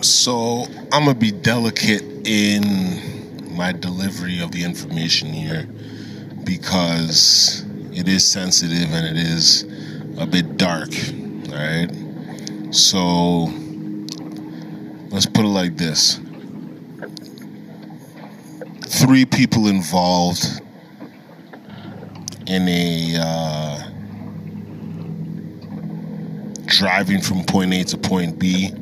[0.00, 5.68] So I'm gonna be delicate in my delivery of the information here
[6.44, 9.64] because it is sensitive and it is
[10.18, 10.90] a bit dark.
[11.50, 11.88] All right.
[12.70, 13.52] So
[15.10, 16.20] let's put it like this
[18.88, 20.44] three people involved
[22.46, 23.88] in a uh,
[26.66, 28.72] driving from point A to point B.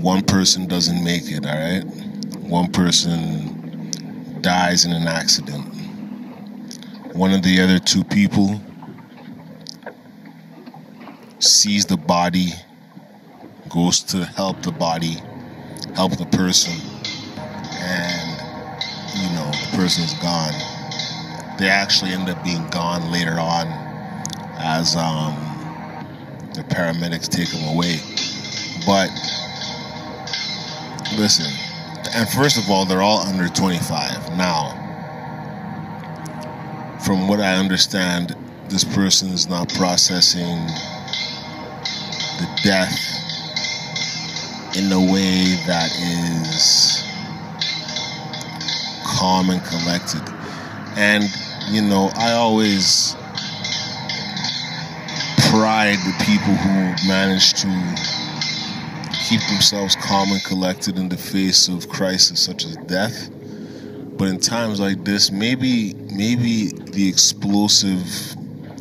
[0.00, 1.82] One person doesn't make it, all right?
[2.48, 3.90] One person
[4.40, 5.64] dies in an accident.
[7.14, 8.60] One of the other two people
[11.40, 12.50] sees the body,
[13.68, 15.16] goes to help the body,
[15.96, 16.74] help the person,
[17.80, 18.40] and
[19.16, 20.54] you know, the person is gone.
[21.58, 23.66] They actually end up being gone later on
[24.58, 25.34] as um,
[26.54, 27.98] the paramedics take them away.
[28.86, 29.10] But
[31.16, 31.46] listen,
[32.14, 34.36] and first of all, they're all under 25.
[34.36, 34.74] Now,
[37.04, 38.36] from what I understand,
[38.68, 40.66] this person is not processing
[42.38, 42.98] the death
[44.76, 47.02] in a way that is
[49.04, 50.22] calm and collected.
[50.96, 51.24] And,
[51.70, 53.16] you know, I always
[55.50, 57.68] pride the people who manage to
[59.28, 63.28] keep themselves calm and collected in the face of crisis such as death.
[64.16, 68.06] But in times like this, maybe maybe the explosive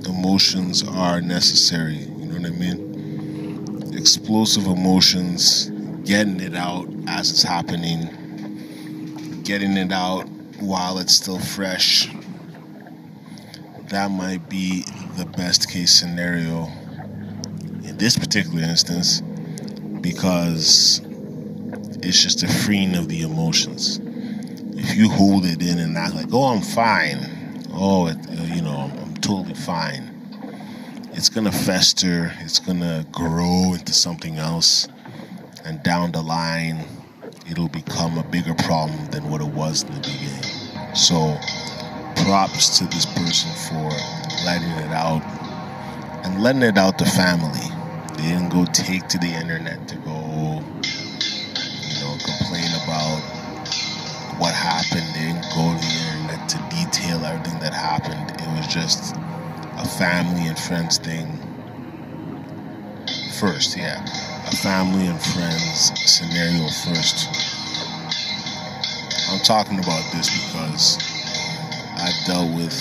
[0.05, 1.97] emotions are necessary.
[1.97, 3.93] You know what I mean?
[3.93, 5.69] Explosive emotions,
[6.05, 10.29] getting it out as it's happening, getting it out
[10.61, 12.07] while it's still fresh.
[13.89, 14.85] That might be
[15.17, 16.71] the best case scenario
[17.83, 19.21] in this particular instance
[20.07, 21.01] because
[22.01, 23.99] it's just a freeing of the emotions.
[24.77, 27.17] If you hold it in and act like, oh, I'm fine,
[27.73, 30.09] oh, it, uh, you know, I'm totally fine,
[31.11, 34.87] it's gonna fester, it's gonna grow into something else,
[35.65, 36.85] and down the line,
[37.51, 40.95] it'll become a bigger problem than what it was in the beginning.
[40.95, 41.37] So,
[42.23, 43.89] props to this person for
[44.45, 45.21] letting it out
[46.23, 47.76] and letting it out to family.
[48.17, 50.17] They didn't go take to the internet to go,
[51.85, 53.21] you know, complain about
[54.39, 55.05] what happened.
[55.13, 58.31] They didn't go to the internet to detail everything that happened.
[58.41, 59.15] It was just
[59.77, 61.27] a family and friends thing.
[63.39, 64.03] First, yeah.
[64.47, 67.29] A family and friends scenario first.
[69.29, 70.97] I'm talking about this because
[71.97, 72.75] I've dealt with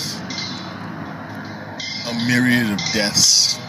[2.07, 3.59] a myriad of deaths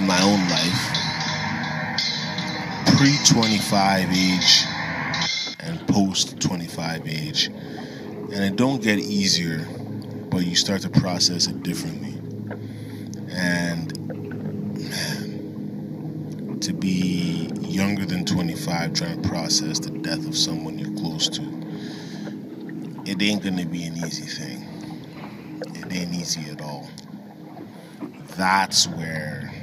[0.00, 0.96] in my own life,
[2.96, 4.64] pre 25 age
[5.60, 7.46] and post 25 age.
[8.32, 9.66] And it don't get easier,
[10.30, 12.14] but you start to process it differently.
[13.32, 13.94] And
[14.88, 21.28] man, to be younger than 25 trying to process the death of someone you're close
[21.28, 21.42] to,
[23.04, 24.64] it ain't gonna be an easy thing.
[25.74, 26.88] It ain't easy at all.
[28.36, 29.59] That's where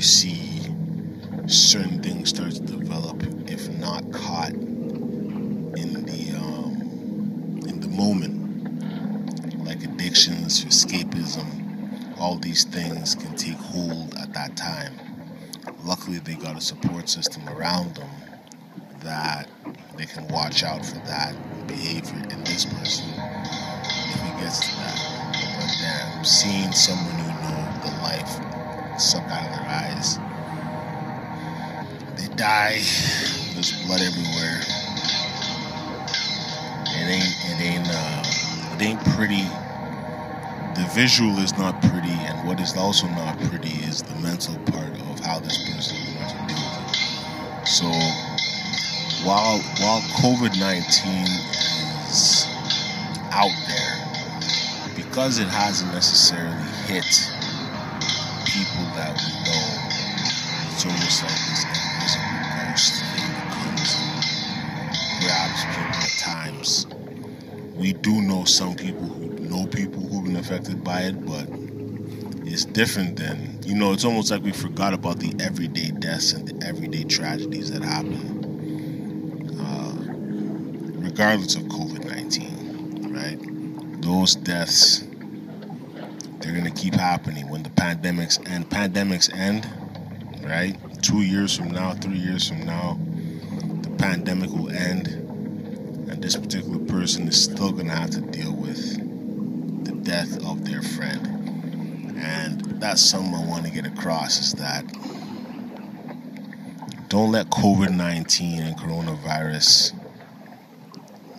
[0.00, 0.62] you see
[1.46, 8.34] certain things start to develop if not caught in the um, in the moment
[9.66, 11.60] like addictions escapism
[12.18, 14.94] all these things can take hold at that time.
[15.84, 18.10] Luckily they got a support system around them
[19.00, 19.48] that
[19.98, 21.34] they can watch out for that
[21.66, 25.56] behavior in this person if he gets to that.
[25.58, 28.59] But damn seeing someone who know the life
[29.00, 30.18] suck out of their eyes
[32.20, 32.80] they die.
[33.54, 34.60] There's blood everywhere.
[36.92, 37.34] It ain't.
[37.48, 37.88] It ain't.
[37.88, 38.22] Uh,
[38.74, 39.44] it ain't pretty.
[40.74, 44.92] The visual is not pretty, and what is also not pretty is the mental part
[44.92, 47.66] of how this person going to deal with it.
[47.66, 47.86] So,
[49.26, 51.26] while while COVID nineteen
[52.08, 52.46] is
[53.32, 57.04] out there, because it hasn't necessarily hit
[59.08, 59.64] we know,
[60.72, 63.32] it's this invisible ghost thing
[63.64, 63.76] and
[65.20, 66.86] grabs people at times.
[67.76, 71.48] We do know some people who know people who've been affected by it, but
[72.46, 73.92] it's different than you know.
[73.92, 78.20] It's almost like we forgot about the everyday deaths and the everyday tragedies that happen,
[79.60, 79.94] uh,
[81.00, 83.12] regardless of COVID nineteen.
[83.14, 83.38] Right?
[84.02, 85.04] Those deaths,
[86.50, 88.68] they're gonna keep happening when the pandemics end.
[88.68, 89.68] Pandemics end,
[90.42, 90.76] right?
[91.02, 92.98] two years from now, three years from now,
[93.82, 99.84] the pandemic will end, and this particular person is still gonna have to deal with
[99.84, 101.26] the death of their friend.
[102.18, 104.84] And that's something I want to get across is that
[107.08, 109.94] don't let COVID 19 and coronavirus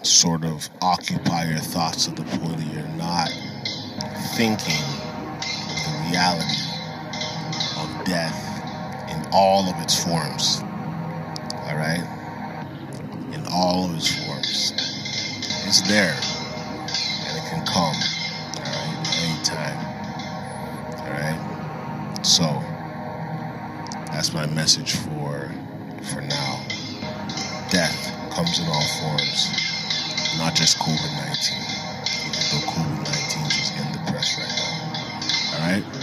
[0.04, 3.30] sort of occupy your thoughts to the point that you're not
[4.36, 4.91] thinking
[6.12, 6.62] reality
[7.80, 8.38] of death
[9.10, 10.60] in all of its forms.
[10.62, 12.04] All right?
[13.34, 14.74] In all of its forms.
[15.68, 16.14] It's there.
[16.14, 17.96] And it can come.
[18.60, 18.98] All right?
[19.24, 19.80] Anytime.
[21.00, 22.20] All right?
[22.26, 22.44] So,
[24.12, 25.50] that's my message for
[26.12, 26.66] for now.
[27.70, 29.48] Death comes in all forms,
[30.38, 31.72] not just COVID 19.
[32.28, 34.82] Even though COVID 19 is in the press right now.
[35.54, 36.01] All right?